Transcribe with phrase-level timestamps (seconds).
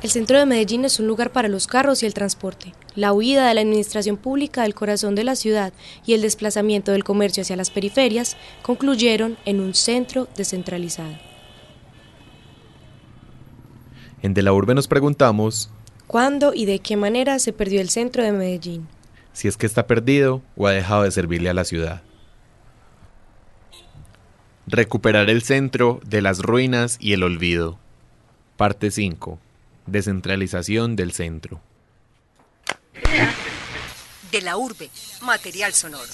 [0.00, 2.72] El centro de Medellín es un lugar para los carros y el transporte.
[2.94, 5.72] La huida de la administración pública del corazón de la ciudad
[6.06, 11.18] y el desplazamiento del comercio hacia las periferias concluyeron en un centro descentralizado.
[14.22, 15.68] En De la Urbe nos preguntamos
[16.06, 18.86] ¿Cuándo y de qué manera se perdió el centro de Medellín?
[19.32, 22.02] Si es que está perdido o ha dejado de servirle a la ciudad.
[24.68, 27.78] Recuperar el centro de las ruinas y el olvido.
[28.56, 29.38] Parte 5.
[29.90, 31.62] Descentralización del centro.
[34.30, 34.90] De la urbe,
[35.22, 36.12] material sonoro.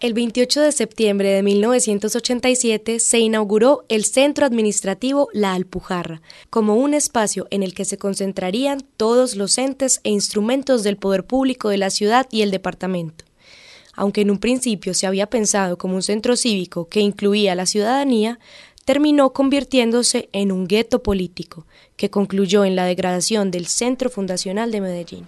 [0.00, 6.20] El 28 de septiembre de 1987 se inauguró el Centro Administrativo La Alpujarra,
[6.50, 11.24] como un espacio en el que se concentrarían todos los entes e instrumentos del poder
[11.24, 13.24] público de la ciudad y el departamento.
[13.94, 17.66] Aunque en un principio se había pensado como un centro cívico que incluía a la
[17.66, 18.38] ciudadanía,
[18.84, 21.66] terminó convirtiéndose en un gueto político
[21.96, 25.26] que concluyó en la degradación del Centro Fundacional de Medellín.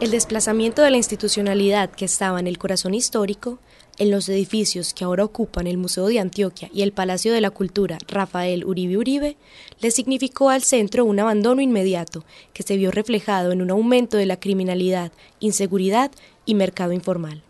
[0.00, 3.58] El desplazamiento de la institucionalidad que estaba en el corazón histórico,
[3.98, 7.50] en los edificios que ahora ocupan el Museo de Antioquia y el Palacio de la
[7.50, 9.36] Cultura Rafael Uribe Uribe,
[9.80, 14.26] le significó al centro un abandono inmediato que se vio reflejado en un aumento de
[14.26, 16.12] la criminalidad, inseguridad
[16.48, 17.42] y mercado informal.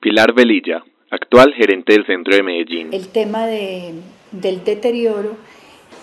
[0.00, 2.88] Pilar Velilla, actual gerente del centro de Medellín.
[2.92, 5.36] El tema del deterioro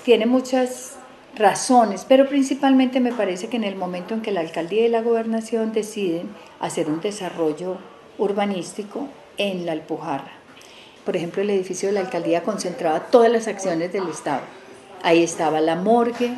[0.06, 0.98] tiene muchas
[1.36, 5.02] razones, pero principalmente me parece que en el momento en que la alcaldía y la
[5.02, 6.30] gobernación deciden
[6.62, 7.80] hacer un desarrollo
[8.18, 10.32] urbanístico en la Alpujarra.
[11.04, 14.44] Por ejemplo, el edificio de la alcaldía concentraba todas las acciones del Estado.
[15.04, 16.32] Ahí estaba la morgue,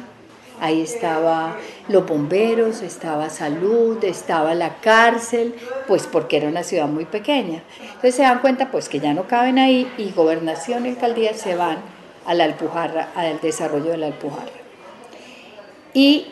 [0.59, 1.55] Ahí estaba
[1.87, 5.55] los bomberos, estaba salud, estaba la cárcel,
[5.87, 7.63] pues porque era una ciudad muy pequeña.
[7.81, 11.55] Entonces se dan cuenta pues que ya no caben ahí y gobernación y alcaldía se
[11.55, 11.77] van
[12.25, 14.51] a la Alpujarra, al desarrollo de la Alpujarra.
[15.93, 16.27] Y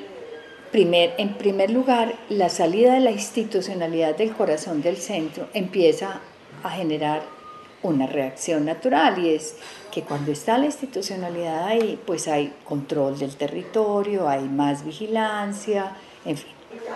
[0.72, 6.20] primer, en primer lugar, la salida de la institucionalidad del corazón del centro empieza
[6.64, 7.37] a generar
[7.84, 9.56] una reacción natural y es
[9.92, 15.92] que cuando está la institucionalidad ahí, pues hay control del territorio, hay más vigilancia,
[16.26, 16.52] en fin.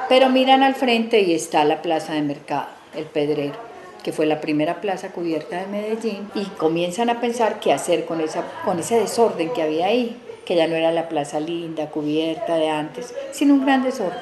[0.09, 3.55] Pero miran al frente y está la plaza de mercado, el Pedrero,
[4.03, 8.21] que fue la primera plaza cubierta de Medellín, y comienzan a pensar qué hacer con,
[8.21, 12.55] esa, con ese desorden que había ahí, que ya no era la plaza linda, cubierta
[12.55, 14.19] de antes, sino un gran desorden.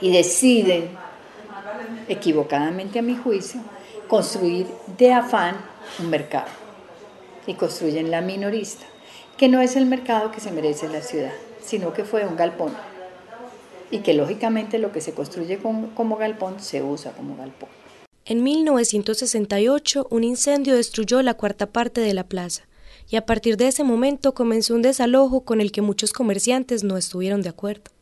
[0.00, 0.90] Y deciden,
[2.08, 3.60] equivocadamente a mi juicio,
[4.08, 4.66] construir
[4.98, 5.56] de afán
[5.98, 6.48] un mercado.
[7.46, 8.86] Y construyen la minorista,
[9.36, 11.32] que no es el mercado que se merece la ciudad,
[11.64, 12.72] sino que fue un galpón.
[13.90, 17.68] Y que lógicamente lo que se construye como, galpón se usa como galpón.
[18.24, 22.62] En 1968 un incendio destruyó la cuarta parte de la plaza.
[23.08, 26.96] Y a partir de ese momento comenzó un desalojo con el que muchos comerciantes no
[26.96, 27.95] estuvieron de acuerdo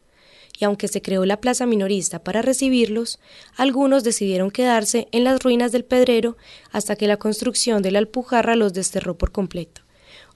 [0.59, 3.19] y aunque se creó la plaza minorista para recibirlos,
[3.57, 6.37] algunos decidieron quedarse en las ruinas del Pedrero
[6.73, 9.83] hasta que la construcción de la Alpujarra los desterró por completo,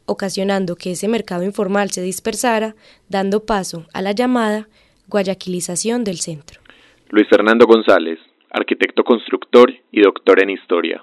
[0.06, 2.75] ocasionando que ese mercado informal se dispersara,
[3.09, 4.69] dando paso a la llamada
[5.06, 6.61] guayaquilización del centro.
[7.11, 8.19] Luis Fernando González,
[8.50, 11.03] arquitecto constructor y doctor en historia.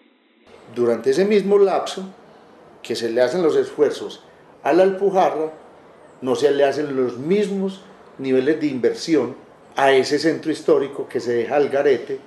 [0.75, 2.13] Durante ese mismo lapso
[2.83, 4.23] que se le hacen los esfuerzos
[4.63, 5.53] a la Alpujarra,
[6.21, 7.83] no se le hacen los mismos
[8.17, 9.35] niveles de inversión
[9.75, 12.19] a ese centro histórico que se deja al garete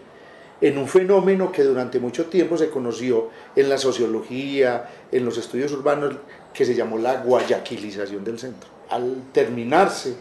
[0.60, 5.72] en un fenómeno que durante mucho tiempo se conoció en la sociología, en los estudios
[5.72, 6.16] urbanos,
[6.52, 8.68] que se llamó la guayaquilización del centro.
[8.90, 10.16] Al terminarse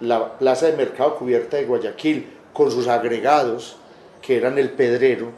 [0.00, 3.76] la plaza de mercado cubierta de Guayaquil con sus agregados,
[4.20, 5.30] que eran el pedrero,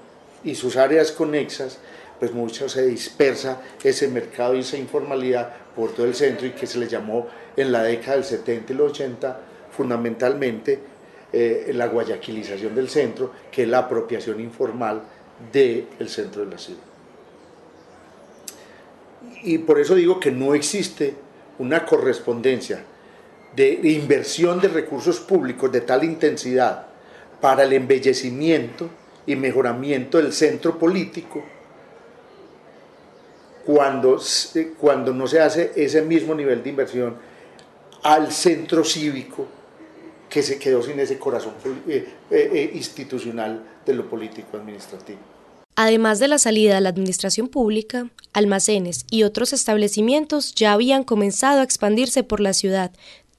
[0.44, 1.78] y sus áreas conexas,
[2.18, 6.66] pues mucho se dispersa ese mercado y esa informalidad por todo el centro y que
[6.66, 9.40] se le llamó en la década del 70 y el 80
[9.72, 10.78] fundamentalmente
[11.32, 15.02] eh, la guayaquilización del centro, que es la apropiación informal
[15.50, 16.82] del centro de la ciudad.
[19.42, 21.14] Y por eso digo que no existe
[21.58, 22.84] una correspondencia
[23.56, 26.86] de inversión de recursos públicos de tal intensidad
[27.40, 28.88] para el embellecimiento
[29.26, 31.42] y mejoramiento del centro político
[33.64, 34.20] cuando,
[34.78, 37.16] cuando no se hace ese mismo nivel de inversión
[38.02, 39.46] al centro cívico
[40.32, 41.52] que se quedó sin ese corazón
[41.86, 45.18] eh, eh, eh, institucional de lo político administrativo.
[45.76, 51.60] Además de la salida de la administración pública, almacenes y otros establecimientos ya habían comenzado
[51.60, 52.92] a expandirse por la ciudad,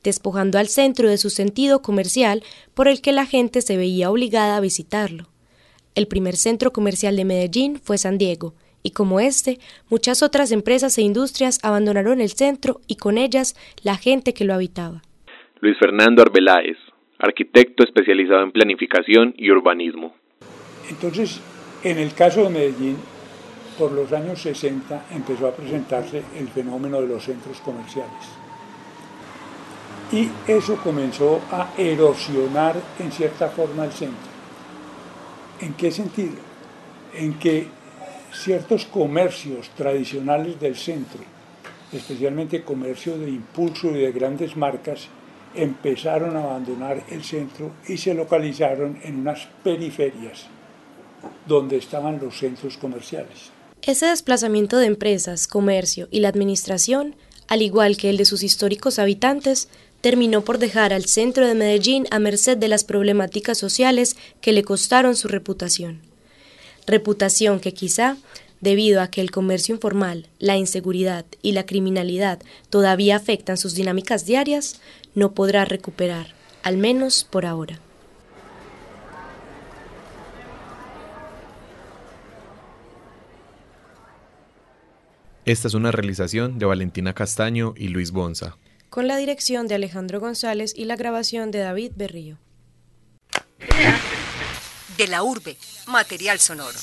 [0.04, 2.44] despojando al centro de su sentido comercial
[2.75, 5.30] por el que la gente se veía obligada a visitarlo.
[5.95, 8.54] El primer centro comercial de Medellín fue San Diego,
[8.84, 9.60] y como este,
[9.90, 14.54] muchas otras empresas e industrias abandonaron el centro y con ellas la gente que lo
[14.54, 15.01] habitaba.
[15.63, 16.77] Luis Fernando Arbeláez,
[17.19, 20.13] arquitecto especializado en planificación y urbanismo.
[20.89, 21.39] Entonces,
[21.86, 22.98] en el caso de Medellín,
[23.80, 28.12] por los años 60 empezó a presentarse el fenómeno de los centros comerciales.
[30.12, 34.31] Y eso comenzó a erosionar en cierta forma el centro.
[35.62, 36.42] ¿En qué sentido?
[37.13, 37.68] En que
[38.33, 41.21] ciertos comercios tradicionales del centro,
[41.94, 45.07] especialmente comercio de impulso y de grandes marcas,
[45.55, 50.47] empezaron a abandonar el centro y se localizaron en unas periferias
[51.47, 53.51] donde estaban los centros comerciales.
[53.81, 57.15] Ese desplazamiento de empresas, comercio y la administración,
[57.47, 59.67] al igual que el de sus históricos habitantes,
[60.00, 64.63] terminó por dejar al centro de Medellín a merced de las problemáticas sociales que le
[64.63, 66.01] costaron su reputación.
[66.85, 68.17] Reputación que quizá,
[68.59, 72.39] debido a que el comercio informal, la inseguridad y la criminalidad
[72.69, 74.79] todavía afectan sus dinámicas diarias,
[75.15, 76.33] no podrá recuperar,
[76.63, 77.80] al menos por ahora.
[85.45, 88.57] Esta es una realización de Valentina Castaño y Luis Bonza
[88.94, 92.38] con la dirección de Alejandro González y la grabación de David Berrío.
[94.98, 95.57] De la urbe,
[95.88, 96.77] material sonoro.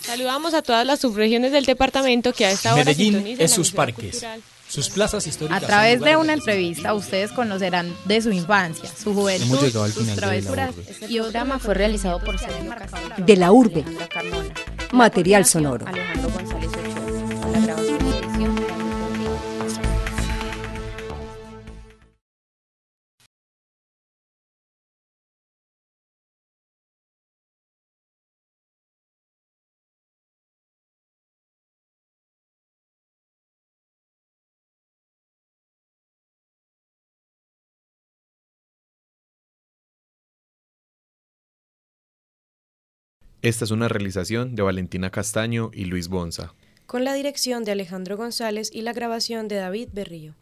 [0.00, 4.24] Saludamos a todas las subregiones del departamento que a esta hora Medellín es sus parques,
[4.70, 5.62] sus plazas históricas.
[5.62, 9.58] A través de una entrevista ustedes conocerán de su infancia, su juventud,
[9.92, 10.74] sus travesuras.
[11.08, 12.72] Y el programa fue realizado por Sergio
[13.18, 13.84] De la urbe,
[14.92, 15.86] material sonoro.
[43.42, 46.52] Esta es una realización de Valentina Castaño y Luis Bonza.
[46.84, 50.34] Con la dirección de Alejandro González y la grabación de David Berrío.